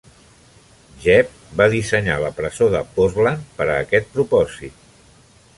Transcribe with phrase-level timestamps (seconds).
[1.03, 4.85] Jebb va dissenyar la presó de Portland per a aquest propòsit.